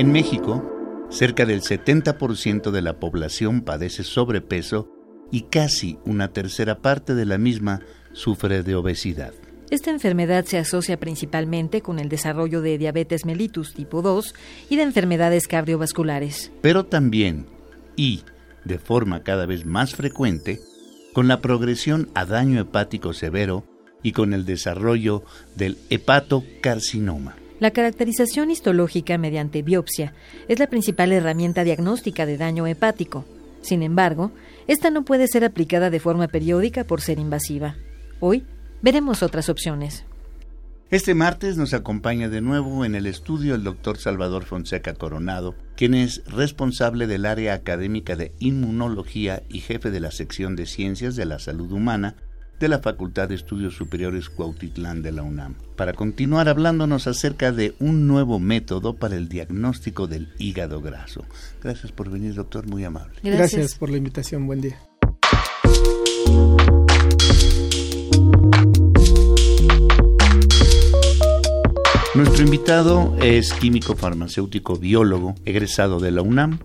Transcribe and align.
En 0.00 0.12
México, 0.12 0.64
cerca 1.10 1.44
del 1.44 1.60
70% 1.60 2.70
de 2.70 2.80
la 2.80 2.98
población 2.98 3.60
padece 3.60 4.02
sobrepeso 4.02 4.88
y 5.30 5.42
casi 5.42 5.98
una 6.06 6.32
tercera 6.32 6.80
parte 6.80 7.14
de 7.14 7.26
la 7.26 7.36
misma 7.36 7.82
sufre 8.14 8.62
de 8.62 8.76
obesidad. 8.76 9.34
Esta 9.68 9.90
enfermedad 9.90 10.46
se 10.46 10.56
asocia 10.56 10.98
principalmente 10.98 11.82
con 11.82 11.98
el 11.98 12.08
desarrollo 12.08 12.62
de 12.62 12.78
diabetes 12.78 13.26
mellitus 13.26 13.74
tipo 13.74 14.00
2 14.00 14.34
y 14.70 14.76
de 14.76 14.84
enfermedades 14.84 15.46
cardiovasculares. 15.46 16.50
Pero 16.62 16.86
también, 16.86 17.44
y 17.94 18.22
de 18.64 18.78
forma 18.78 19.22
cada 19.22 19.44
vez 19.44 19.66
más 19.66 19.94
frecuente, 19.94 20.60
con 21.12 21.28
la 21.28 21.42
progresión 21.42 22.08
a 22.14 22.24
daño 22.24 22.58
hepático 22.58 23.12
severo 23.12 23.66
y 24.02 24.12
con 24.12 24.32
el 24.32 24.46
desarrollo 24.46 25.24
del 25.56 25.76
hepatocarcinoma. 25.90 27.39
La 27.60 27.72
caracterización 27.72 28.50
histológica 28.50 29.18
mediante 29.18 29.60
biopsia 29.60 30.14
es 30.48 30.58
la 30.58 30.66
principal 30.66 31.12
herramienta 31.12 31.62
diagnóstica 31.62 32.24
de 32.24 32.38
daño 32.38 32.66
hepático. 32.66 33.26
Sin 33.60 33.82
embargo, 33.82 34.32
esta 34.66 34.88
no 34.88 35.04
puede 35.04 35.28
ser 35.28 35.44
aplicada 35.44 35.90
de 35.90 36.00
forma 36.00 36.26
periódica 36.26 36.84
por 36.84 37.02
ser 37.02 37.18
invasiva. 37.18 37.76
Hoy 38.18 38.46
veremos 38.80 39.22
otras 39.22 39.50
opciones. 39.50 40.06
Este 40.90 41.14
martes 41.14 41.58
nos 41.58 41.74
acompaña 41.74 42.30
de 42.30 42.40
nuevo 42.40 42.86
en 42.86 42.94
el 42.94 43.06
estudio 43.06 43.54
el 43.54 43.62
doctor 43.62 43.98
Salvador 43.98 44.44
Fonseca 44.44 44.94
Coronado, 44.94 45.54
quien 45.76 45.92
es 45.92 46.24
responsable 46.24 47.06
del 47.06 47.26
área 47.26 47.52
académica 47.52 48.16
de 48.16 48.32
inmunología 48.38 49.42
y 49.50 49.60
jefe 49.60 49.90
de 49.90 50.00
la 50.00 50.12
sección 50.12 50.56
de 50.56 50.64
ciencias 50.64 51.14
de 51.14 51.26
la 51.26 51.38
salud 51.38 51.70
humana 51.72 52.16
de 52.60 52.68
la 52.68 52.80
Facultad 52.80 53.30
de 53.30 53.36
Estudios 53.36 53.74
Superiores 53.74 54.28
Cuautitlán 54.28 55.00
de 55.00 55.12
la 55.12 55.22
UNAM, 55.22 55.54
para 55.76 55.94
continuar 55.94 56.46
hablándonos 56.46 57.06
acerca 57.06 57.52
de 57.52 57.74
un 57.80 58.06
nuevo 58.06 58.38
método 58.38 58.94
para 58.94 59.16
el 59.16 59.30
diagnóstico 59.30 60.06
del 60.06 60.28
hígado 60.38 60.82
graso. 60.82 61.24
Gracias 61.62 61.90
por 61.90 62.10
venir, 62.10 62.34
doctor, 62.34 62.68
muy 62.68 62.84
amable. 62.84 63.18
Gracias, 63.22 63.52
Gracias 63.54 63.74
por 63.78 63.88
la 63.88 63.96
invitación, 63.96 64.46
buen 64.46 64.60
día. 64.60 64.78
Nuestro 72.14 72.44
invitado 72.44 73.16
es 73.22 73.54
químico 73.54 73.96
farmacéutico 73.96 74.76
biólogo, 74.76 75.34
egresado 75.46 75.98
de 75.98 76.10
la 76.10 76.20
UNAM, 76.20 76.58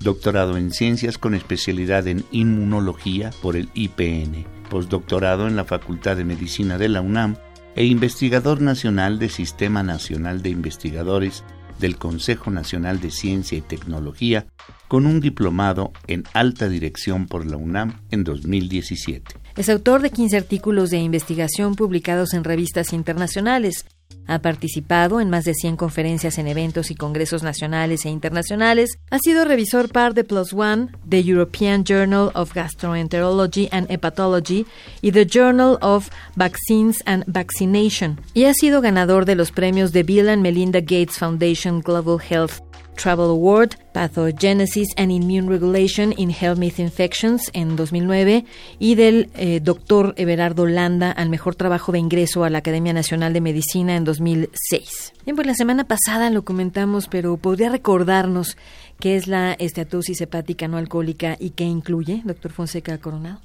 doctorado 0.00 0.58
en 0.58 0.72
ciencias 0.72 1.16
con 1.16 1.34
especialidad 1.34 2.06
en 2.06 2.24
inmunología 2.32 3.30
por 3.40 3.56
el 3.56 3.70
IPN 3.72 4.57
postdoctorado 4.68 5.48
en 5.48 5.56
la 5.56 5.64
Facultad 5.64 6.16
de 6.16 6.24
Medicina 6.24 6.78
de 6.78 6.88
la 6.88 7.00
UNAM 7.00 7.36
e 7.74 7.84
investigador 7.84 8.60
nacional 8.60 9.18
del 9.18 9.30
Sistema 9.30 9.82
Nacional 9.82 10.42
de 10.42 10.50
Investigadores 10.50 11.44
del 11.78 11.96
Consejo 11.96 12.50
Nacional 12.50 13.00
de 13.00 13.10
Ciencia 13.10 13.56
y 13.56 13.60
Tecnología, 13.60 14.46
con 14.88 15.06
un 15.06 15.20
diplomado 15.20 15.92
en 16.06 16.24
alta 16.32 16.68
dirección 16.68 17.26
por 17.26 17.46
la 17.46 17.56
UNAM 17.56 18.00
en 18.10 18.24
2017. 18.24 19.36
Es 19.56 19.68
autor 19.68 20.02
de 20.02 20.10
15 20.10 20.36
artículos 20.36 20.90
de 20.90 20.98
investigación 20.98 21.74
publicados 21.74 22.34
en 22.34 22.44
revistas 22.44 22.92
internacionales, 22.92 23.86
ha 24.28 24.38
participado 24.38 25.20
en 25.20 25.30
más 25.30 25.44
de 25.44 25.54
100 25.54 25.76
conferencias 25.76 26.38
en 26.38 26.46
eventos 26.46 26.92
y 26.92 26.94
congresos 26.94 27.42
nacionales 27.42 28.04
e 28.04 28.10
internacionales. 28.10 28.98
Ha 29.10 29.18
sido 29.18 29.44
revisor 29.44 29.88
par 29.88 30.14
de 30.14 30.22
Plus 30.22 30.52
One, 30.52 30.88
The 31.08 31.22
European 31.22 31.82
Journal 31.84 32.30
of 32.34 32.54
Gastroenterology 32.54 33.68
and 33.72 33.90
Hepatology 33.90 34.66
y 35.02 35.10
The 35.12 35.26
Journal 35.26 35.78
of 35.80 36.10
Vaccines 36.36 37.02
and 37.06 37.24
Vaccination. 37.26 38.20
Y 38.34 38.44
ha 38.44 38.54
sido 38.54 38.80
ganador 38.80 39.24
de 39.24 39.34
los 39.34 39.50
premios 39.50 39.92
de 39.92 40.02
Bill 40.02 40.28
and 40.28 40.42
Melinda 40.42 40.80
Gates 40.80 41.18
Foundation 41.18 41.80
Global 41.80 42.18
Health 42.20 42.67
Travel 42.98 43.30
Award, 43.30 43.76
Pathogenesis 43.92 44.88
and 44.96 45.12
Immune 45.12 45.48
Regulation 45.48 46.12
in 46.16 46.30
Helminth 46.30 46.80
Infections 46.80 47.48
en 47.52 47.76
2009 47.76 48.44
y 48.80 48.96
del 48.96 49.30
eh, 49.34 49.60
doctor 49.62 50.14
Everardo 50.16 50.66
Landa 50.66 51.12
al 51.12 51.30
mejor 51.30 51.54
trabajo 51.54 51.92
de 51.92 52.00
ingreso 52.00 52.42
a 52.42 52.50
la 52.50 52.58
Academia 52.58 52.92
Nacional 52.92 53.32
de 53.32 53.40
Medicina 53.40 53.96
en 53.96 54.04
2006. 54.04 55.12
Bien, 55.24 55.36
pues 55.36 55.46
la 55.46 55.54
semana 55.54 55.84
pasada 55.84 56.28
lo 56.30 56.44
comentamos, 56.44 57.06
pero 57.06 57.36
¿podría 57.36 57.70
recordarnos 57.70 58.56
qué 58.98 59.16
es 59.16 59.28
la 59.28 59.52
esteatosis 59.52 60.20
hepática 60.20 60.66
no 60.66 60.76
alcohólica 60.76 61.36
y 61.38 61.50
qué 61.50 61.64
incluye, 61.64 62.22
doctor 62.24 62.50
Fonseca 62.50 62.98
Coronado? 62.98 63.40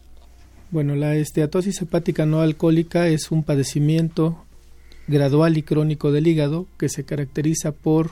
Bueno, 0.71 0.95
la 0.95 1.15
esteatosis 1.15 1.79
hepática 1.83 2.25
no 2.25 2.41
alcohólica 2.41 3.07
es 3.07 3.29
un 3.29 3.43
padecimiento 3.43 4.43
gradual 5.07 5.57
y 5.57 5.61
crónico 5.61 6.11
del 6.11 6.25
hígado 6.25 6.65
que 6.79 6.89
se 6.89 7.03
caracteriza 7.03 7.71
por 7.71 8.11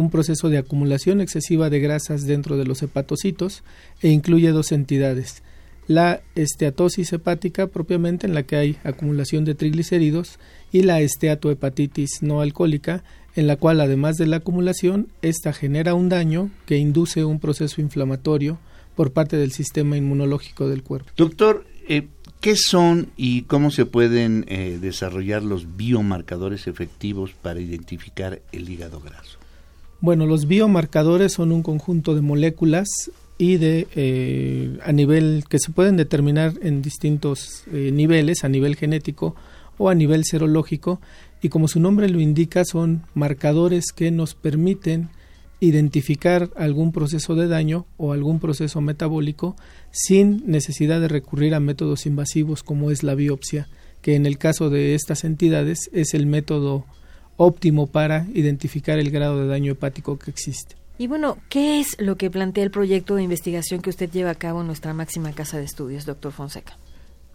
un 0.00 0.10
proceso 0.10 0.48
de 0.48 0.58
acumulación 0.58 1.20
excesiva 1.20 1.70
de 1.70 1.80
grasas 1.80 2.26
dentro 2.26 2.56
de 2.56 2.64
los 2.64 2.82
hepatocitos 2.82 3.62
e 4.02 4.08
incluye 4.08 4.50
dos 4.50 4.72
entidades. 4.72 5.42
La 5.86 6.22
esteatosis 6.34 7.12
hepática 7.12 7.66
propiamente 7.66 8.26
en 8.26 8.34
la 8.34 8.44
que 8.44 8.56
hay 8.56 8.76
acumulación 8.84 9.44
de 9.44 9.54
triglicéridos 9.54 10.38
y 10.72 10.82
la 10.82 11.00
esteatohepatitis 11.00 12.22
no 12.22 12.40
alcohólica 12.40 13.02
en 13.36 13.46
la 13.46 13.56
cual 13.56 13.80
además 13.80 14.16
de 14.16 14.26
la 14.26 14.36
acumulación 14.36 15.08
esta 15.22 15.52
genera 15.52 15.94
un 15.94 16.08
daño 16.08 16.50
que 16.66 16.78
induce 16.78 17.24
un 17.24 17.40
proceso 17.40 17.80
inflamatorio 17.80 18.58
por 18.94 19.12
parte 19.12 19.36
del 19.36 19.52
sistema 19.52 19.96
inmunológico 19.96 20.68
del 20.68 20.82
cuerpo. 20.82 21.10
Doctor, 21.16 21.64
eh, 21.88 22.08
¿qué 22.40 22.56
son 22.56 23.08
y 23.16 23.42
cómo 23.42 23.70
se 23.70 23.86
pueden 23.86 24.44
eh, 24.48 24.78
desarrollar 24.80 25.42
los 25.42 25.76
biomarcadores 25.76 26.66
efectivos 26.66 27.32
para 27.32 27.60
identificar 27.60 28.42
el 28.52 28.68
hígado 28.68 29.00
graso? 29.00 29.39
Bueno, 30.00 30.24
los 30.24 30.46
biomarcadores 30.46 31.34
son 31.34 31.52
un 31.52 31.62
conjunto 31.62 32.14
de 32.14 32.22
moléculas 32.22 32.88
y 33.36 33.58
de 33.58 33.86
eh, 33.94 34.78
a 34.82 34.92
nivel 34.92 35.44
que 35.48 35.58
se 35.58 35.72
pueden 35.72 35.96
determinar 35.96 36.54
en 36.62 36.80
distintos 36.80 37.64
eh, 37.72 37.90
niveles, 37.92 38.42
a 38.42 38.48
nivel 38.48 38.76
genético 38.76 39.34
o 39.76 39.90
a 39.90 39.94
nivel 39.94 40.24
serológico, 40.24 41.00
y 41.42 41.50
como 41.50 41.68
su 41.68 41.80
nombre 41.80 42.08
lo 42.08 42.20
indica, 42.20 42.64
son 42.64 43.02
marcadores 43.14 43.92
que 43.94 44.10
nos 44.10 44.34
permiten 44.34 45.10
identificar 45.60 46.50
algún 46.56 46.92
proceso 46.92 47.34
de 47.34 47.46
daño 47.46 47.86
o 47.98 48.12
algún 48.12 48.40
proceso 48.40 48.80
metabólico 48.80 49.54
sin 49.90 50.42
necesidad 50.46 51.00
de 51.00 51.08
recurrir 51.08 51.54
a 51.54 51.60
métodos 51.60 52.06
invasivos 52.06 52.62
como 52.62 52.90
es 52.90 53.02
la 53.02 53.14
biopsia, 53.14 53.68
que 54.00 54.14
en 54.14 54.24
el 54.24 54.38
caso 54.38 54.70
de 54.70 54.94
estas 54.94 55.24
entidades 55.24 55.90
es 55.92 56.14
el 56.14 56.26
método 56.26 56.86
óptimo 57.42 57.86
para 57.86 58.26
identificar 58.34 58.98
el 58.98 59.10
grado 59.10 59.40
de 59.40 59.46
daño 59.46 59.72
hepático 59.72 60.18
que 60.18 60.30
existe. 60.30 60.76
Y 60.98 61.06
bueno, 61.06 61.38
¿qué 61.48 61.80
es 61.80 61.96
lo 61.98 62.16
que 62.16 62.30
plantea 62.30 62.62
el 62.62 62.70
proyecto 62.70 63.14
de 63.14 63.22
investigación 63.22 63.80
que 63.80 63.88
usted 63.88 64.10
lleva 64.10 64.28
a 64.28 64.34
cabo 64.34 64.60
en 64.60 64.66
nuestra 64.66 64.92
máxima 64.92 65.32
casa 65.32 65.56
de 65.56 65.64
estudios, 65.64 66.04
doctor 66.04 66.32
Fonseca? 66.32 66.76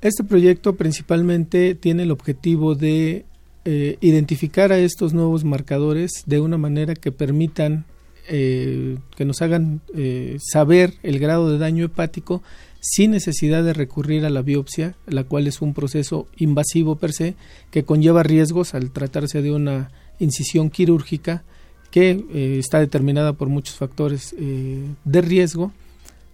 Este 0.02 0.24
proyecto 0.24 0.76
principalmente 0.76 1.74
tiene 1.74 2.04
el 2.04 2.12
objetivo 2.12 2.76
de 2.76 3.26
eh, 3.66 3.98
identificar 4.00 4.72
a 4.72 4.78
estos 4.78 5.16
nuevos 5.16 5.44
marcadores 5.44 6.22
de 6.28 6.40
una 6.40 6.60
manera 6.60 6.94
que 6.94 7.12
permitan 7.12 7.86
eh, 8.28 9.00
que 9.18 9.26
nos 9.26 9.42
hagan 9.42 9.82
eh, 9.96 10.38
saber 10.40 10.94
el 11.02 11.18
grado 11.18 11.52
de 11.52 11.58
daño 11.58 11.86
hepático 11.86 12.44
sin 12.88 13.12
necesidad 13.12 13.64
de 13.64 13.74
recurrir 13.74 14.26
a 14.26 14.30
la 14.30 14.44
biopsia, 14.44 14.96
la 15.08 15.24
cual 15.24 15.48
es 15.48 15.60
un 15.60 15.74
proceso 15.74 16.28
invasivo 16.38 16.98
per 16.98 17.14
se, 17.14 17.34
que 17.72 17.84
conlleva 17.84 18.22
riesgos 18.22 18.76
al 18.76 18.92
tratarse 18.92 19.42
de 19.42 19.52
una 19.52 19.90
incisión 20.20 20.70
quirúrgica 20.70 21.44
que 21.90 22.12
eh, 22.12 22.58
está 22.60 22.80
determinada 22.80 23.34
por 23.34 23.50
muchos 23.50 23.76
factores 23.76 24.36
eh, 24.38 24.84
de 25.04 25.22
riesgo 25.22 25.74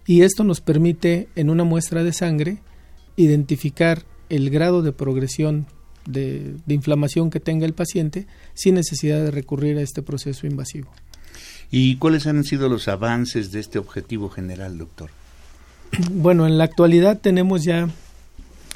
y 0.06 0.22
esto 0.22 0.44
nos 0.44 0.60
permite 0.60 1.28
en 1.36 1.48
una 1.48 1.64
muestra 1.64 2.04
de 2.04 2.12
sangre 2.12 2.58
identificar 3.16 4.04
el 4.28 4.50
grado 4.50 4.82
de 4.82 4.92
progresión 4.92 5.66
de, 6.04 6.56
de 6.66 6.74
inflamación 6.74 7.30
que 7.30 7.40
tenga 7.40 7.64
el 7.64 7.72
paciente 7.72 8.26
sin 8.52 8.74
necesidad 8.74 9.24
de 9.24 9.30
recurrir 9.30 9.78
a 9.78 9.82
este 9.82 10.02
proceso 10.02 10.46
invasivo. 10.46 10.90
¿Y 11.70 11.96
cuáles 11.96 12.26
han 12.26 12.44
sido 12.44 12.68
los 12.68 12.88
avances 12.88 13.52
de 13.52 13.60
este 13.60 13.78
objetivo 13.78 14.28
general, 14.28 14.76
doctor? 14.76 15.08
Bueno, 16.10 16.46
en 16.46 16.58
la 16.58 16.64
actualidad 16.64 17.18
tenemos 17.20 17.64
ya 17.64 17.88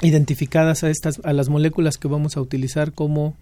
identificadas 0.01 0.83
a 0.83 0.89
estas 0.89 1.19
a 1.23 1.33
las 1.33 1.49
moléculas 1.49 1.97
que 1.97 2.07
vamos 2.07 2.37
a 2.37 2.41
utilizar 2.41 2.91
como 2.91 3.35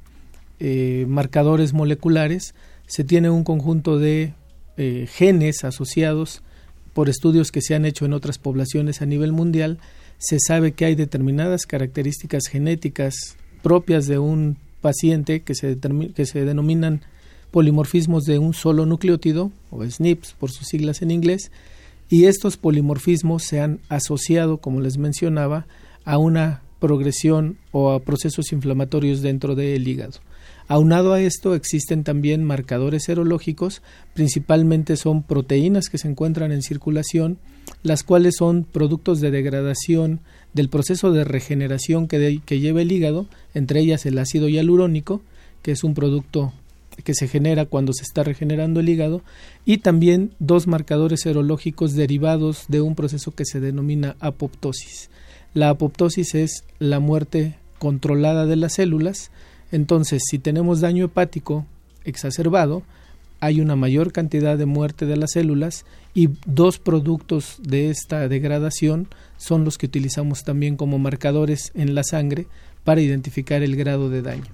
eh, 0.59 1.05
marcadores 1.09 1.73
moleculares. 1.73 2.55
Se 2.87 3.03
tiene 3.03 3.29
un 3.29 3.43
conjunto 3.43 3.99
de 3.99 4.33
eh, 4.77 5.07
genes 5.11 5.63
asociados 5.63 6.41
por 6.93 7.09
estudios 7.09 7.51
que 7.51 7.61
se 7.61 7.75
han 7.75 7.85
hecho 7.85 8.05
en 8.05 8.13
otras 8.13 8.37
poblaciones 8.37 9.01
a 9.01 9.05
nivel 9.05 9.33
mundial, 9.33 9.79
se 10.17 10.39
sabe 10.39 10.71
que 10.71 10.85
hay 10.85 10.95
determinadas 10.95 11.65
características 11.65 12.47
genéticas 12.47 13.35
propias 13.61 14.07
de 14.07 14.17
un 14.17 14.55
paciente 14.79 15.41
que 15.41 15.55
se, 15.55 15.77
que 16.15 16.25
se 16.25 16.45
denominan 16.45 17.01
polimorfismos 17.51 18.23
de 18.23 18.39
un 18.39 18.53
solo 18.53 18.85
nucleótido, 18.85 19.51
o 19.71 19.83
SNPs 19.83 20.35
por 20.39 20.51
sus 20.51 20.67
siglas 20.67 21.01
en 21.01 21.11
inglés, 21.11 21.51
y 22.09 22.25
estos 22.25 22.57
polimorfismos 22.57 23.43
se 23.43 23.61
han 23.61 23.79
asociado, 23.89 24.57
como 24.57 24.81
les 24.81 24.97
mencionaba, 24.97 25.67
a 26.03 26.17
una 26.17 26.61
progresión 26.79 27.57
o 27.71 27.91
a 27.91 27.99
procesos 27.99 28.51
inflamatorios 28.51 29.21
dentro 29.21 29.55
del 29.55 29.87
hígado. 29.87 30.19
Aunado 30.67 31.13
a 31.13 31.21
esto 31.21 31.53
existen 31.53 32.03
también 32.03 32.43
marcadores 32.43 33.03
serológicos, 33.03 33.83
principalmente 34.13 34.97
son 34.97 35.21
proteínas 35.21 35.89
que 35.89 35.99
se 35.99 36.07
encuentran 36.07 36.51
en 36.51 36.63
circulación, 36.63 37.37
las 37.83 38.03
cuales 38.03 38.35
son 38.37 38.63
productos 38.63 39.19
de 39.21 39.29
degradación 39.29 40.21
del 40.53 40.69
proceso 40.69 41.11
de 41.11 41.23
regeneración 41.23 42.07
que, 42.07 42.41
que 42.43 42.59
lleva 42.59 42.81
el 42.81 42.91
hígado, 42.91 43.27
entre 43.53 43.79
ellas 43.79 44.05
el 44.07 44.17
ácido 44.17 44.47
hialurónico, 44.47 45.21
que 45.61 45.71
es 45.71 45.83
un 45.83 45.93
producto 45.93 46.51
que 47.03 47.13
se 47.13 47.27
genera 47.27 47.65
cuando 47.65 47.93
se 47.93 48.03
está 48.03 48.23
regenerando 48.23 48.79
el 48.79 48.89
hígado, 48.89 49.21
y 49.65 49.79
también 49.79 50.31
dos 50.39 50.67
marcadores 50.67 51.21
serológicos 51.21 51.93
derivados 51.93 52.65
de 52.67 52.81
un 52.81 52.95
proceso 52.95 53.31
que 53.31 53.45
se 53.45 53.59
denomina 53.59 54.15
apoptosis. 54.19 55.09
La 55.53 55.69
apoptosis 55.69 56.35
es 56.35 56.63
la 56.79 56.99
muerte 56.99 57.55
controlada 57.79 58.45
de 58.45 58.55
las 58.55 58.73
células, 58.73 59.31
entonces, 59.71 60.23
si 60.29 60.39
tenemos 60.39 60.81
daño 60.81 61.05
hepático 61.05 61.65
exacerbado, 62.03 62.83
hay 63.39 63.59
una 63.59 63.75
mayor 63.75 64.11
cantidad 64.11 64.57
de 64.57 64.65
muerte 64.65 65.05
de 65.05 65.17
las 65.17 65.33
células 65.33 65.85
y 66.13 66.29
dos 66.45 66.79
productos 66.79 67.57
de 67.61 67.89
esta 67.89 68.27
degradación 68.27 69.07
son 69.37 69.65
los 69.65 69.77
que 69.77 69.87
utilizamos 69.87 70.43
también 70.43 70.77
como 70.77 70.97
marcadores 70.97 71.71
en 71.75 71.93
la 71.93 72.03
sangre 72.03 72.47
para 72.83 73.01
identificar 73.01 73.63
el 73.63 73.75
grado 73.75 74.09
de 74.09 74.21
daño. 74.21 74.45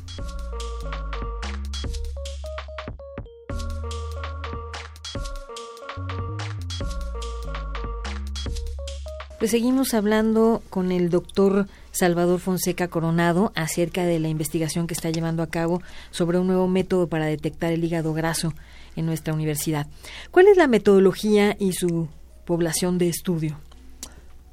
Pues 9.42 9.50
seguimos 9.50 9.96
hablando 9.96 10.62
con 10.70 10.92
el 10.92 11.10
doctor 11.10 11.66
Salvador 11.90 12.40
Fonseca 12.40 12.90
Coronado 12.90 13.52
acerca 13.56 14.06
de 14.06 14.20
la 14.20 14.30
investigación 14.30 14.86
que 14.86 14.94
está 14.94 15.10
llevando 15.10 15.42
a 15.42 15.48
cabo 15.48 15.82
sobre 16.12 16.38
un 16.38 16.46
nuevo 16.46 16.68
método 16.68 17.08
para 17.08 17.26
detectar 17.26 17.74
el 17.74 17.84
hígado 17.84 18.14
graso 18.14 18.54
en 18.96 19.08
nuestra 19.08 19.34
universidad. 19.34 19.88
¿Cuál 20.30 20.46
es 20.46 20.58
la 20.58 20.68
metodología 20.68 21.58
y 21.60 21.74
su 21.74 22.08
población 22.46 23.00
de 23.00 23.10
estudio? 23.10 23.58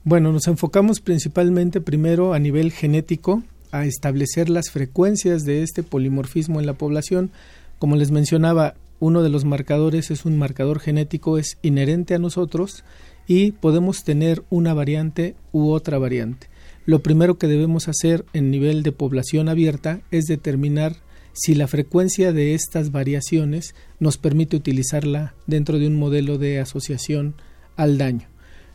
Bueno, 0.05 0.32
nos 0.32 0.46
enfocamos 0.46 1.00
principalmente 1.00 1.82
primero 1.82 2.32
a 2.32 2.38
nivel 2.38 2.73
genético 2.73 3.43
a 3.73 3.85
establecer 3.85 4.49
las 4.49 4.70
frecuencias 4.70 5.44
de 5.44 5.64
este 5.64 5.82
polimorfismo 5.82 6.61
en 6.61 6.67
la 6.67 6.73
población. 6.73 7.31
Como 7.79 7.94
les 7.94 8.11
mencionaba, 8.11 8.73
uno 9.00 9.23
de 9.23 9.29
los 9.29 9.44
marcadores 9.44 10.11
es 10.11 10.25
un 10.25 10.38
marcador 10.38 10.81
genético, 10.81 11.37
es 11.37 11.58
inherente 11.61 12.14
a 12.14 12.19
nosotros 12.19 12.85
y 13.28 13.52
podemos 13.52 14.02
tener 14.02 14.42
una 14.50 14.75
variante 14.75 15.36
u 15.52 15.70
otra 15.70 15.98
variante. 15.98 16.48
Lo 16.86 17.00
primero 17.00 17.38
que 17.38 17.46
debemos 17.46 17.86
hacer 17.86 18.25
en 18.32 18.50
nivel 18.50 18.82
de 18.82 18.90
población 18.90 19.50
abierta 19.50 20.00
es 20.10 20.25
determinar 20.25 20.96
si 21.34 21.54
la 21.54 21.69
frecuencia 21.69 22.32
de 22.32 22.54
estas 22.54 22.90
variaciones 22.90 23.75
nos 24.00 24.16
permite 24.16 24.56
utilizarla 24.56 25.34
dentro 25.46 25.78
de 25.78 25.86
un 25.86 25.96
modelo 25.96 26.38
de 26.38 26.58
asociación 26.58 27.34
al 27.76 27.98
daño. 27.98 28.26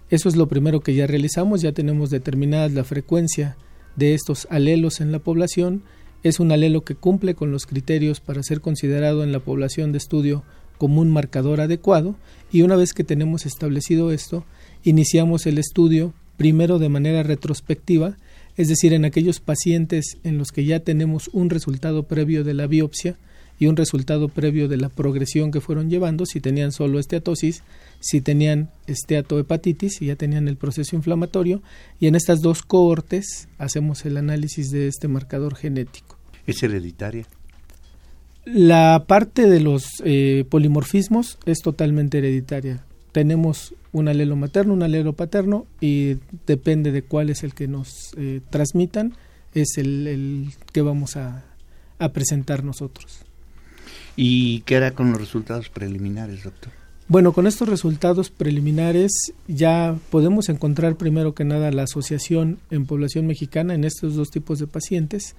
Eso 0.10 0.30
es 0.30 0.36
lo 0.36 0.48
primero 0.48 0.82
que 0.82 0.94
ya 0.94 1.08
realizamos, 1.08 1.62
ya 1.62 1.72
tenemos 1.72 2.12
determinada 2.12 2.70
la 2.70 2.84
frecuencia 2.84 3.58
de 3.96 4.14
estos 4.14 4.48
alelos 4.52 5.02
en 5.02 5.12
la 5.12 5.20
población. 5.20 5.84
Es 6.22 6.40
un 6.40 6.52
alelo 6.52 6.82
que 6.82 6.96
cumple 6.96 7.34
con 7.34 7.52
los 7.52 7.66
criterios 7.66 8.20
para 8.20 8.44
ser 8.44 8.62
considerado 8.62 9.24
en 9.24 9.32
la 9.32 9.40
población 9.40 9.92
de 9.92 9.98
estudio 9.98 10.44
como 10.84 11.00
un 11.00 11.12
marcador 11.12 11.62
adecuado 11.62 12.18
y 12.52 12.62
una 12.62 12.76
vez 12.76 12.92
que 12.92 13.06
tenemos 13.06 13.46
establecido 13.46 14.12
esto, 14.12 14.44
iniciamos 14.84 15.46
el 15.46 15.58
estudio 15.58 16.14
primero 16.36 16.78
de 16.78 16.90
manera 16.90 17.24
retrospectiva, 17.24 18.18
es 18.58 18.68
decir, 18.68 18.92
en 18.92 19.06
aquellos 19.06 19.40
pacientes 19.40 20.18
en 20.26 20.38
los 20.38 20.52
que 20.52 20.66
ya 20.66 20.82
tenemos 20.82 21.30
un 21.32 21.50
resultado 21.50 22.04
previo 22.04 22.44
de 22.44 22.54
la 22.54 22.68
biopsia 22.68 23.16
y 23.58 23.68
un 23.68 23.78
resultado 23.78 24.28
previo 24.28 24.68
de 24.68 24.76
la 24.76 24.90
progresión 24.90 25.52
que 25.52 25.62
fueron 25.62 25.90
llevando, 25.90 26.26
si 26.26 26.42
tenían 26.42 26.74
solo 26.74 27.00
esteatosis, 27.00 27.64
si 28.02 28.20
tenían 28.20 28.70
esteatohepatitis 28.86 30.02
y 30.02 30.08
ya 30.08 30.18
tenían 30.18 30.50
el 30.50 30.58
proceso 30.58 30.98
inflamatorio, 30.98 31.64
y 31.98 32.08
en 32.08 32.16
estas 32.16 32.42
dos 32.42 32.62
cohortes 32.62 33.48
hacemos 33.58 34.04
el 34.04 34.18
análisis 34.18 34.70
de 34.70 34.90
este 34.90 35.08
marcador 35.08 35.56
genético. 35.56 36.18
¿Es 36.46 36.62
hereditaria? 36.62 37.26
La 38.46 39.06
parte 39.08 39.48
de 39.48 39.62
los 39.62 39.86
eh, 40.04 40.46
polimorfismos 40.50 41.38
es 41.46 41.60
totalmente 41.60 42.18
hereditaria. 42.18 42.84
Tenemos 43.12 43.74
un 43.94 44.08
alelo 44.08 44.36
materno, 44.36 44.74
un 44.74 44.84
alelo 44.84 45.14
paterno 45.14 45.66
y 45.80 46.18
depende 46.46 46.92
de 46.92 47.04
cuál 47.04 47.30
es 47.30 47.44
el 47.44 47.54
que 47.54 47.68
nos 47.68 48.14
eh, 48.18 48.42
transmitan, 48.50 49.14
es 49.54 49.78
el, 49.78 50.50
que 50.74 50.82
vamos 50.82 51.16
a, 51.16 51.46
a, 52.00 52.10
presentar 52.10 52.64
nosotros. 52.64 53.20
¿Y 54.18 54.62
qué 54.62 54.76
hará 54.78 54.92
con 54.92 55.12
los 55.12 55.22
resultados 55.22 55.70
preliminares, 55.70 56.44
doctor? 56.44 56.74
Bueno, 57.08 57.34
con 57.34 57.48
estos 57.48 57.70
resultados 57.70 58.30
preliminares 58.30 59.12
ya 59.48 59.96
podemos 60.10 60.50
encontrar 60.50 60.96
primero 60.96 61.36
que 61.36 61.46
nada 61.46 61.72
la 61.72 61.84
asociación 61.84 62.60
en 62.72 62.86
población 62.86 63.28
mexicana 63.28 63.74
en 63.76 63.84
estos 63.84 64.16
dos 64.16 64.32
tipos 64.32 64.60
de 64.60 64.68
pacientes 64.68 65.36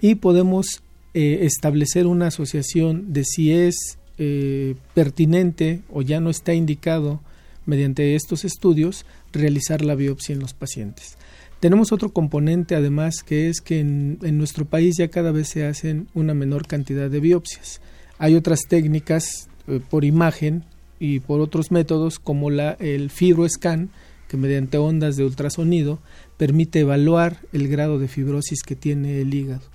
y 0.00 0.16
podemos 0.16 0.82
eh, 1.14 1.40
establecer 1.42 2.06
una 2.06 2.28
asociación 2.28 3.12
de 3.12 3.24
si 3.24 3.52
es 3.52 3.98
eh, 4.18 4.76
pertinente 4.94 5.82
o 5.90 6.02
ya 6.02 6.20
no 6.20 6.30
está 6.30 6.54
indicado 6.54 7.20
mediante 7.66 8.14
estos 8.14 8.44
estudios, 8.44 9.04
realizar 9.32 9.84
la 9.84 9.94
biopsia 9.94 10.32
en 10.32 10.40
los 10.40 10.54
pacientes. 10.54 11.16
Tenemos 11.60 11.92
otro 11.92 12.12
componente 12.12 12.74
además 12.74 13.22
que 13.22 13.48
es 13.48 13.60
que 13.60 13.80
en, 13.80 14.18
nuestro 14.36 14.64
país 14.64 14.96
ya 14.98 15.08
cada 15.08 15.32
vez 15.32 15.48
se 15.48 15.64
hacen 15.64 16.08
una 16.14 16.34
menor 16.34 16.66
cantidad 16.66 17.08
de 17.08 17.20
biopsias. 17.20 17.80
Hay 18.18 18.34
otras 18.34 18.60
técnicas 18.68 19.48
eh, 19.68 19.80
por 19.88 20.04
imagen 20.04 20.64
y 20.98 21.20
por 21.20 21.40
otros 21.40 21.70
métodos 21.70 22.18
como 22.18 22.50
la, 22.50 22.72
el 22.80 23.10
fibroscan, 23.10 23.90
que 24.28 24.36
mediante 24.36 24.78
ondas 24.78 25.16
de 25.16 25.24
ultrasonido 25.24 26.00
permite 26.36 26.80
evaluar 26.80 27.38
el 27.52 27.68
grado 27.68 27.98
de 27.98 28.08
fibrosis 28.08 28.62
que 28.62 28.76
tiene 28.76 29.20
el 29.20 29.34
hígado. 29.34 29.71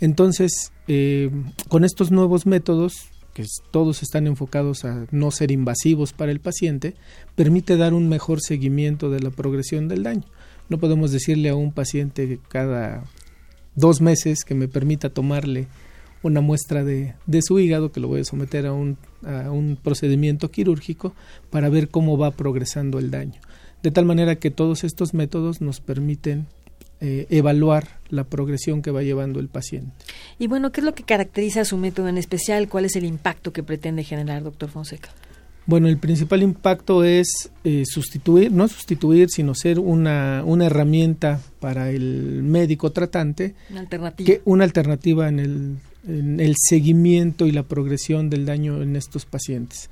Entonces, 0.00 0.72
eh, 0.88 1.30
con 1.68 1.84
estos 1.84 2.10
nuevos 2.10 2.46
métodos 2.46 2.94
que 3.34 3.44
todos 3.70 4.02
están 4.02 4.26
enfocados 4.26 4.84
a 4.84 5.06
no 5.10 5.30
ser 5.30 5.50
invasivos 5.50 6.12
para 6.12 6.32
el 6.32 6.40
paciente, 6.40 6.94
permite 7.36 7.76
dar 7.76 7.94
un 7.94 8.08
mejor 8.08 8.40
seguimiento 8.40 9.10
de 9.10 9.20
la 9.20 9.30
progresión 9.30 9.88
del 9.88 10.02
daño. 10.02 10.24
No 10.68 10.78
podemos 10.78 11.12
decirle 11.12 11.50
a 11.50 11.54
un 11.54 11.72
paciente 11.72 12.40
cada 12.48 13.04
dos 13.76 14.00
meses 14.00 14.44
que 14.44 14.54
me 14.54 14.68
permita 14.68 15.10
tomarle 15.10 15.68
una 16.22 16.40
muestra 16.40 16.84
de, 16.84 17.14
su 17.42 17.58
hígado, 17.58 17.92
que 17.92 18.00
lo 18.00 18.08
voy 18.08 18.20
a 18.20 18.24
someter 18.24 18.66
a 18.66 18.72
un, 18.72 18.98
a 19.24 19.50
un 19.50 19.78
procedimiento 19.82 20.50
quirúrgico 20.50 21.14
para 21.50 21.68
ver 21.68 21.88
cómo 21.88 22.18
va 22.18 22.30
progresando 22.32 22.98
el 22.98 23.10
daño. 23.10 23.40
De 23.82 23.90
tal 23.90 24.04
manera 24.04 24.36
que 24.36 24.50
todos 24.50 24.84
estos 24.84 25.14
métodos 25.14 25.60
nos 25.60 25.80
permiten 25.80 26.46
eh, 27.00 27.26
evaluar 27.30 27.99
la 28.10 28.24
progresión 28.24 28.82
que 28.82 28.90
va 28.90 29.02
llevando 29.02 29.40
el 29.40 29.48
paciente. 29.48 29.92
Y 30.38 30.46
bueno, 30.46 30.72
¿qué 30.72 30.80
es 30.80 30.84
lo 30.84 30.94
que 30.94 31.02
caracteriza 31.02 31.64
su 31.64 31.76
método 31.76 32.08
en 32.08 32.18
especial? 32.18 32.68
¿Cuál 32.68 32.84
es 32.84 32.96
el 32.96 33.04
impacto 33.04 33.52
que 33.52 33.62
pretende 33.62 34.04
generar, 34.04 34.42
doctor 34.42 34.68
Fonseca? 34.68 35.10
Bueno, 35.66 35.88
el 35.88 35.98
principal 35.98 36.42
impacto 36.42 37.04
es 37.04 37.50
eh, 37.64 37.84
sustituir, 37.86 38.50
no 38.50 38.66
sustituir, 38.66 39.28
sino 39.30 39.54
ser 39.54 39.78
una, 39.78 40.42
una 40.44 40.66
herramienta 40.66 41.40
para 41.60 41.90
el 41.90 42.42
médico 42.42 42.90
tratante. 42.90 43.54
Una 43.70 43.80
alternativa. 43.80 44.26
Que, 44.26 44.42
una 44.44 44.64
alternativa 44.64 45.28
en 45.28 45.38
el, 45.38 45.76
en 46.08 46.40
el 46.40 46.56
seguimiento 46.58 47.46
y 47.46 47.52
la 47.52 47.62
progresión 47.62 48.30
del 48.30 48.46
daño 48.46 48.82
en 48.82 48.96
estos 48.96 49.26
pacientes. 49.26 49.90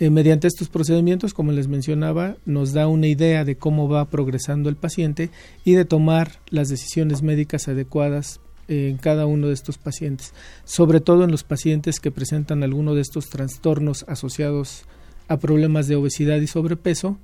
Eh, 0.00 0.10
mediante 0.10 0.46
estos 0.46 0.68
procedimientos, 0.68 1.34
como 1.34 1.50
les 1.50 1.66
mencionaba, 1.66 2.36
nos 2.46 2.72
da 2.72 2.86
una 2.86 3.08
idea 3.08 3.44
de 3.44 3.56
cómo 3.56 3.88
va 3.88 4.04
progresando 4.04 4.68
el 4.68 4.76
paciente 4.76 5.30
y 5.64 5.74
de 5.74 5.84
tomar 5.84 6.38
las 6.50 6.68
decisiones 6.68 7.22
médicas 7.22 7.66
adecuadas 7.66 8.40
en 8.68 8.98
cada 8.98 9.26
uno 9.26 9.48
de 9.48 9.54
estos 9.54 9.78
pacientes, 9.78 10.34
sobre 10.64 11.00
todo 11.00 11.24
en 11.24 11.30
los 11.30 11.42
pacientes 11.42 12.00
que 12.00 12.10
presentan 12.10 12.62
alguno 12.62 12.94
de 12.94 13.00
estos 13.00 13.28
trastornos 13.28 14.04
asociados 14.08 14.84
a 15.26 15.38
problemas 15.38 15.88
de 15.88 15.96
obesidad 15.96 16.38
y 16.38 16.46
sobrepeso, 16.46 17.18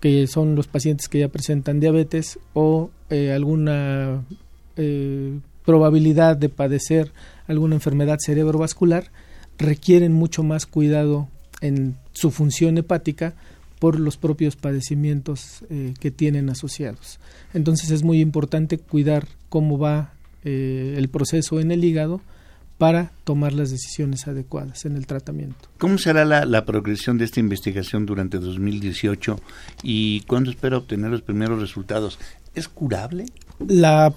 que 0.00 0.26
son 0.26 0.54
los 0.54 0.68
pacientes 0.68 1.08
que 1.08 1.18
ya 1.18 1.28
presentan 1.28 1.80
diabetes 1.80 2.38
o 2.54 2.90
eh, 3.10 3.32
alguna 3.32 4.24
eh, 4.76 5.38
probabilidad 5.64 6.36
de 6.36 6.48
padecer 6.48 7.12
alguna 7.46 7.74
enfermedad 7.74 8.18
cerebrovascular 8.24 9.10
requieren 9.58 10.12
mucho 10.12 10.42
más 10.42 10.66
cuidado 10.66 11.28
en 11.60 11.96
su 12.12 12.30
función 12.30 12.78
hepática 12.78 13.34
por 13.78 14.00
los 14.00 14.16
propios 14.16 14.56
padecimientos 14.56 15.64
eh, 15.70 15.94
que 16.00 16.10
tienen 16.10 16.48
asociados. 16.50 17.18
Entonces 17.54 17.90
es 17.90 18.02
muy 18.02 18.20
importante 18.20 18.78
cuidar 18.78 19.26
cómo 19.48 19.78
va 19.78 20.12
eh, 20.44 20.94
el 20.96 21.08
proceso 21.08 21.60
en 21.60 21.70
el 21.70 21.84
hígado 21.84 22.20
para 22.78 23.12
tomar 23.24 23.52
las 23.52 23.70
decisiones 23.70 24.26
adecuadas 24.28 24.84
en 24.84 24.96
el 24.96 25.06
tratamiento. 25.06 25.68
¿Cómo 25.78 25.96
será 25.98 26.24
la, 26.24 26.64
progresión 26.66 27.16
de 27.16 27.24
esta 27.24 27.40
investigación 27.40 28.04
durante 28.04 28.38
2018 28.38 29.40
y 29.82 30.20
cuándo 30.22 30.50
espera 30.50 30.76
obtener 30.76 31.10
los 31.10 31.22
primeros 31.22 31.60
resultados? 31.60 32.18
¿Es 32.54 32.68
curable? 32.68 33.26
La 33.66 34.12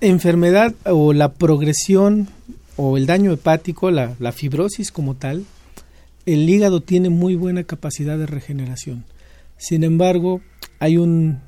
enfermedad 0.00 0.74
o 0.84 1.12
la 1.12 1.32
progresión 1.32 2.28
o 2.76 2.96
el 2.96 3.04
daño 3.04 3.30
hepático, 3.32 3.90
la, 3.90 4.14
la 4.18 4.32
fibrosis 4.32 4.90
como 4.90 5.14
tal, 5.16 5.44
el 6.26 6.48
hígado 6.48 6.80
tiene 6.80 7.10
muy 7.10 7.34
buena 7.34 7.64
capacidad 7.64 8.18
de 8.18 8.26
regeneración. 8.26 9.04
Sin 9.56 9.84
embargo, 9.84 10.40
hay 10.78 10.96
un 10.96 11.40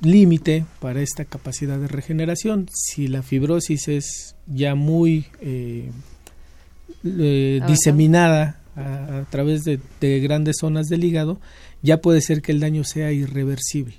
límite 0.00 0.64
para 0.80 1.00
esta 1.00 1.24
capacidad 1.24 1.78
de 1.78 1.88
regeneración. 1.88 2.68
Si 2.72 3.08
la 3.08 3.22
fibrosis 3.22 3.88
es 3.88 4.36
ya 4.46 4.74
muy 4.74 5.26
eh, 5.40 5.90
eh, 7.04 7.60
diseminada 7.66 8.60
a, 8.76 9.24
través 9.30 9.64
de, 9.64 9.80
grandes 10.20 10.56
zonas 10.60 10.86
del 10.86 11.04
hígado, 11.04 11.40
ya 11.82 12.00
puede 12.00 12.20
ser 12.20 12.42
que 12.42 12.52
el 12.52 12.60
daño 12.60 12.84
sea 12.84 13.12
irreversible. 13.12 13.94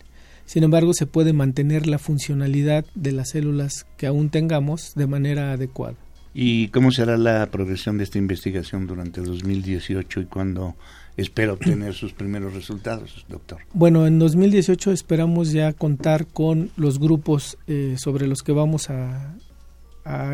Sin 0.46 0.64
embargo, 0.64 0.94
se 0.94 1.08
puede 1.08 1.34
mantener 1.34 1.88
la 1.88 2.00
funcionalidad 2.00 2.86
de 2.96 3.12
las 3.12 3.32
células 3.32 3.86
que 3.98 4.08
aún 4.08 4.30
tengamos 4.30 4.94
de 4.96 5.08
manera 5.08 5.52
adecuada. 5.52 5.98
¿Y 6.34 6.68
cómo 6.70 6.92
será 6.92 7.18
la 7.18 7.50
progresión 7.50 7.98
de 7.98 8.04
esta 8.04 8.18
investigación 8.18 8.88
durante 8.88 9.22
el 9.22 9.28
2018 9.28 10.22
y 10.22 10.26
cuándo 10.26 10.76
espera 11.18 11.54
obtener 11.54 11.94
sus 11.94 12.14
primeros 12.14 12.54
resultados, 12.54 13.26
doctor? 13.28 13.60
Bueno, 13.74 14.06
en 14.06 14.20
2018 14.20 14.92
esperamos 14.92 15.52
ya 15.52 15.74
contar 15.74 16.28
con 16.28 16.70
los 16.78 17.00
grupos 17.00 17.58
eh, 17.68 17.96
sobre 17.98 18.28
los 18.28 18.44
que 18.44 18.52
vamos 18.52 18.90
a, 18.90 19.36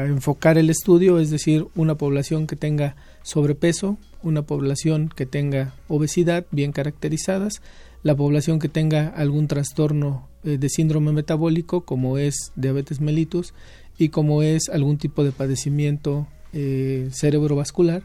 enfocar 0.05 0.59
el 0.59 0.69
estudio, 0.69 1.17
es 1.17 1.31
decir, 1.31 1.65
una 1.73 1.95
población 1.95 2.45
que 2.45 2.55
tenga 2.55 2.95
sobrepeso, 3.23 3.97
una 4.21 4.43
población 4.43 5.09
que 5.09 5.25
tenga 5.25 5.73
obesidad 5.87 6.45
bien 6.51 6.71
caracterizadas, 6.71 7.59
la 8.03 8.15
población 8.15 8.59
que 8.59 8.69
tenga 8.69 9.07
algún 9.07 9.47
trastorno 9.47 10.27
eh, 10.43 10.59
de 10.59 10.69
síndrome 10.69 11.11
metabólico 11.11 11.81
como 11.81 12.19
es 12.19 12.51
diabetes 12.55 13.01
mellitus 13.01 13.55
y 13.97 14.09
como 14.09 14.41
es 14.41 14.69
algún 14.69 14.97
tipo 14.97 15.23
de 15.23 15.31
padecimiento 15.31 16.27
eh, 16.53 17.09
cerebrovascular 17.11 18.03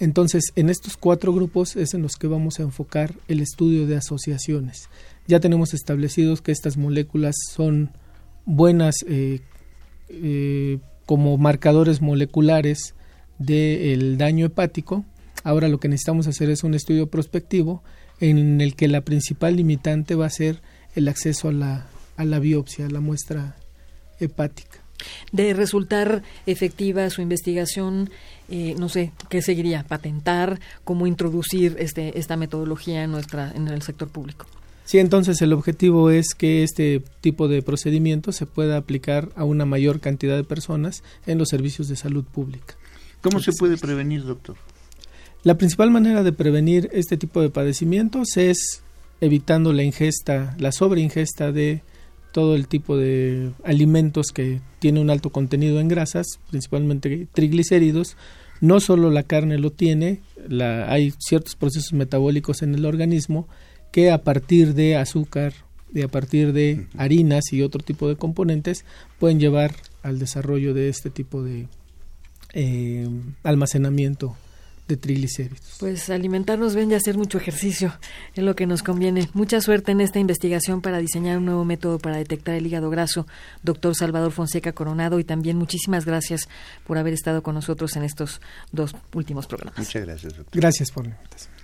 entonces, 0.00 0.44
en 0.56 0.70
estos 0.70 0.96
cuatro 0.96 1.32
grupos 1.34 1.76
es 1.76 1.92
en 1.92 2.00
los 2.00 2.16
que 2.16 2.26
vamos 2.26 2.58
a 2.58 2.62
enfocar 2.62 3.14
el 3.28 3.40
estudio 3.40 3.86
de 3.86 3.96
asociaciones. 3.96 4.88
Ya 5.28 5.40
tenemos 5.40 5.74
establecidos 5.74 6.40
que 6.40 6.52
estas 6.52 6.78
moléculas 6.78 7.36
son 7.50 7.90
buenas 8.46 8.94
eh, 9.06 9.42
eh, 10.08 10.78
como 11.04 11.36
marcadores 11.36 12.00
moleculares 12.00 12.94
del 13.38 14.16
daño 14.16 14.46
hepático. 14.46 15.04
Ahora 15.44 15.68
lo 15.68 15.78
que 15.80 15.88
necesitamos 15.88 16.26
hacer 16.26 16.48
es 16.48 16.64
un 16.64 16.72
estudio 16.72 17.08
prospectivo 17.08 17.82
en 18.20 18.62
el 18.62 18.76
que 18.76 18.88
la 18.88 19.02
principal 19.02 19.56
limitante 19.56 20.14
va 20.14 20.26
a 20.26 20.30
ser 20.30 20.62
el 20.94 21.08
acceso 21.08 21.48
a 21.48 21.52
la, 21.52 21.86
a 22.16 22.24
la 22.24 22.38
biopsia, 22.38 22.86
a 22.86 22.90
la 22.90 23.00
muestra 23.00 23.56
hepática. 24.18 24.79
De 25.32 25.54
resultar 25.54 26.22
efectiva 26.46 27.08
su 27.10 27.22
investigación, 27.22 28.10
eh, 28.48 28.74
no 28.78 28.88
sé, 28.88 29.12
¿qué 29.28 29.42
seguiría? 29.42 29.84
¿Patentar? 29.84 30.60
¿Cómo 30.84 31.06
introducir 31.06 31.76
este, 31.78 32.18
esta 32.18 32.36
metodología 32.36 33.04
en, 33.04 33.10
nuestra, 33.10 33.52
en 33.54 33.68
el 33.68 33.82
sector 33.82 34.08
público? 34.08 34.46
Sí, 34.84 34.98
entonces 34.98 35.40
el 35.40 35.52
objetivo 35.52 36.10
es 36.10 36.34
que 36.34 36.64
este 36.64 37.02
tipo 37.20 37.46
de 37.46 37.62
procedimiento 37.62 38.32
se 38.32 38.46
pueda 38.46 38.76
aplicar 38.76 39.28
a 39.36 39.44
una 39.44 39.64
mayor 39.64 40.00
cantidad 40.00 40.36
de 40.36 40.42
personas 40.42 41.04
en 41.26 41.38
los 41.38 41.48
servicios 41.48 41.86
de 41.86 41.94
salud 41.94 42.24
pública. 42.24 42.74
¿Cómo 43.20 43.38
se 43.38 43.52
puede 43.52 43.76
prevenir, 43.76 44.24
doctor? 44.24 44.56
La 45.42 45.56
principal 45.56 45.90
manera 45.90 46.22
de 46.22 46.32
prevenir 46.32 46.90
este 46.92 47.16
tipo 47.16 47.40
de 47.40 47.50
padecimientos 47.50 48.36
es 48.36 48.82
evitando 49.20 49.72
la 49.72 49.84
ingesta, 49.84 50.56
la 50.58 50.72
sobreingesta 50.72 51.52
de 51.52 51.82
todo 52.32 52.54
el 52.54 52.68
tipo 52.68 52.96
de 52.96 53.52
alimentos 53.64 54.28
que 54.32 54.60
tiene 54.78 55.00
un 55.00 55.10
alto 55.10 55.30
contenido 55.30 55.80
en 55.80 55.88
grasas, 55.88 56.26
principalmente 56.50 57.26
triglicéridos. 57.32 58.16
No 58.60 58.80
solo 58.80 59.10
la 59.10 59.22
carne 59.22 59.58
lo 59.58 59.70
tiene, 59.70 60.20
la, 60.48 60.92
hay 60.92 61.12
ciertos 61.18 61.56
procesos 61.56 61.92
metabólicos 61.92 62.62
en 62.62 62.74
el 62.74 62.84
organismo 62.84 63.48
que 63.90 64.10
a 64.10 64.22
partir 64.22 64.74
de 64.74 64.96
azúcar, 64.96 65.54
de 65.90 66.04
a 66.04 66.08
partir 66.08 66.52
de 66.52 66.86
harinas 66.96 67.52
y 67.52 67.62
otro 67.62 67.82
tipo 67.82 68.08
de 68.08 68.16
componentes 68.16 68.84
pueden 69.18 69.40
llevar 69.40 69.74
al 70.02 70.18
desarrollo 70.18 70.74
de 70.74 70.88
este 70.88 71.10
tipo 71.10 71.42
de 71.42 71.68
eh, 72.52 73.08
almacenamiento 73.42 74.36
de 74.90 74.96
triglicéridos. 74.96 75.76
Pues 75.78 76.10
alimentarnos 76.10 76.74
bien 76.74 76.90
y 76.90 76.94
hacer 76.94 77.16
mucho 77.16 77.38
ejercicio 77.38 77.98
es 78.34 78.44
lo 78.44 78.54
que 78.54 78.66
nos 78.66 78.82
conviene. 78.82 79.30
Mucha 79.32 79.60
suerte 79.60 79.92
en 79.92 80.00
esta 80.00 80.18
investigación 80.18 80.82
para 80.82 80.98
diseñar 80.98 81.38
un 81.38 81.46
nuevo 81.46 81.64
método 81.64 81.98
para 81.98 82.16
detectar 82.16 82.54
el 82.56 82.66
hígado 82.66 82.90
graso, 82.90 83.26
doctor 83.62 83.94
Salvador 83.94 84.32
Fonseca 84.32 84.72
Coronado, 84.72 85.18
y 85.18 85.24
también 85.24 85.56
muchísimas 85.56 86.04
gracias 86.04 86.48
por 86.86 86.98
haber 86.98 87.14
estado 87.14 87.42
con 87.42 87.54
nosotros 87.54 87.96
en 87.96 88.02
estos 88.02 88.40
dos 88.72 88.94
últimos 89.14 89.46
programas. 89.46 89.78
Muchas 89.78 90.04
gracias, 90.04 90.36
doctor. 90.36 90.60
Gracias 90.60 90.90
por 90.90 91.06
la 91.06 91.14
invitación. 91.14 91.54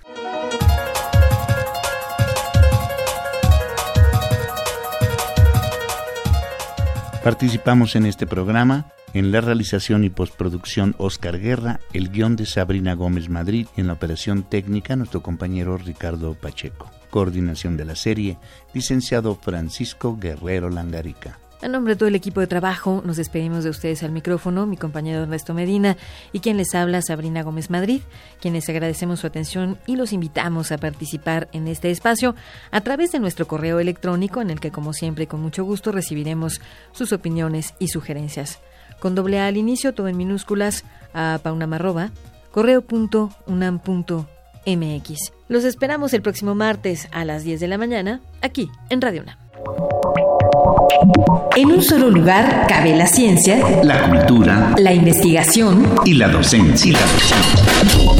Participamos 7.23 7.93
en 7.97 8.05
este 8.05 8.25
programa 8.25 8.89
en 9.13 9.31
la 9.31 9.41
realización 9.41 10.03
y 10.03 10.09
postproducción 10.09 10.95
Oscar 10.97 11.39
Guerra, 11.39 11.79
el 11.93 12.09
guion 12.09 12.35
de 12.35 12.45
Sabrina 12.45 12.93
Gómez 12.93 13.29
Madrid 13.29 13.67
y 13.75 13.81
en 13.81 13.87
la 13.87 13.93
operación 13.93 14.43
técnica 14.43 14.95
nuestro 14.95 15.21
compañero 15.21 15.77
Ricardo 15.77 16.35
Pacheco. 16.35 16.91
Coordinación 17.09 17.77
de 17.77 17.85
la 17.85 17.95
serie, 17.95 18.37
licenciado 18.73 19.35
Francisco 19.35 20.17
Guerrero 20.19 20.69
Langarica. 20.69 21.39
A 21.59 21.67
nombre 21.67 21.95
de 21.95 21.97
todo 21.97 22.07
el 22.07 22.13
equipo 22.13 22.39
de 22.39 22.45
trabajo, 22.45 23.01
nos 23.03 23.17
despedimos 23.17 23.63
de 23.63 23.71
ustedes 23.71 24.03
al 24.03 24.11
micrófono, 24.11 24.67
mi 24.67 24.77
compañero 24.77 25.23
Ernesto 25.23 25.55
Medina 25.55 25.97
y 26.31 26.39
quien 26.39 26.55
les 26.55 26.75
habla, 26.75 27.01
Sabrina 27.01 27.41
Gómez 27.41 27.71
Madrid, 27.71 28.01
quienes 28.39 28.69
agradecemos 28.69 29.21
su 29.21 29.27
atención 29.27 29.79
y 29.87 29.95
los 29.95 30.13
invitamos 30.13 30.71
a 30.71 30.77
participar 30.77 31.49
en 31.53 31.67
este 31.67 31.89
espacio 31.89 32.35
a 32.69 32.81
través 32.81 33.11
de 33.11 33.19
nuestro 33.19 33.47
correo 33.47 33.79
electrónico, 33.79 34.39
en 34.39 34.51
el 34.51 34.59
que, 34.59 34.69
como 34.69 34.93
siempre, 34.93 35.25
con 35.25 35.41
mucho 35.41 35.63
gusto 35.63 35.91
recibiremos 35.91 36.61
sus 36.91 37.11
opiniones 37.11 37.73
y 37.79 37.87
sugerencias 37.87 38.59
con 38.99 39.15
doble 39.15 39.39
A 39.39 39.47
al 39.47 39.57
inicio, 39.57 39.93
todo 39.93 40.07
en 40.07 40.17
minúsculas, 40.17 40.83
a 41.13 41.39
paunamarroba, 41.43 42.11
correo.unam.mx. 42.51 45.31
Los 45.47 45.63
esperamos 45.63 46.13
el 46.13 46.21
próximo 46.21 46.55
martes 46.55 47.07
a 47.11 47.25
las 47.25 47.43
10 47.43 47.59
de 47.59 47.67
la 47.67 47.77
mañana, 47.77 48.21
aquí 48.41 48.69
en 48.89 49.01
Radio 49.01 49.23
UNAM. 49.23 49.37
En 51.55 51.71
un 51.71 51.81
solo 51.81 52.09
lugar 52.09 52.67
cabe 52.67 52.95
la 52.95 53.07
ciencia, 53.07 53.83
la 53.83 54.09
cultura, 54.09 54.75
la 54.77 54.93
investigación 54.93 55.95
y 56.05 56.13
la 56.13 56.27
docencia. 56.27 56.97